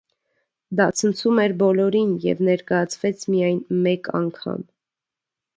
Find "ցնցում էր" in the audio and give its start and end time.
1.01-1.53